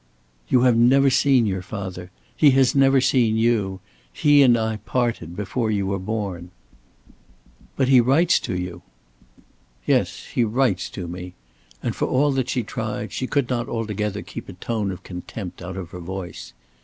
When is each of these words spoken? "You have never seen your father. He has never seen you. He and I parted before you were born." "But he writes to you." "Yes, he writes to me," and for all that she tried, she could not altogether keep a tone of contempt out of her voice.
"You 0.49 0.61
have 0.61 0.75
never 0.75 1.11
seen 1.11 1.45
your 1.45 1.61
father. 1.61 2.09
He 2.35 2.49
has 2.57 2.73
never 2.73 2.99
seen 2.99 3.37
you. 3.37 3.81
He 4.11 4.41
and 4.41 4.57
I 4.57 4.77
parted 4.77 5.35
before 5.35 5.69
you 5.69 5.85
were 5.85 5.99
born." 5.99 6.49
"But 7.75 7.87
he 7.87 8.01
writes 8.01 8.39
to 8.39 8.57
you." 8.59 8.81
"Yes, 9.85 10.25
he 10.33 10.43
writes 10.43 10.89
to 10.89 11.07
me," 11.07 11.35
and 11.83 11.95
for 11.95 12.07
all 12.07 12.31
that 12.31 12.49
she 12.49 12.63
tried, 12.63 13.11
she 13.11 13.27
could 13.27 13.47
not 13.47 13.69
altogether 13.69 14.23
keep 14.23 14.49
a 14.49 14.53
tone 14.53 14.89
of 14.89 15.03
contempt 15.03 15.61
out 15.61 15.77
of 15.77 15.91
her 15.91 15.99
voice. 15.99 16.53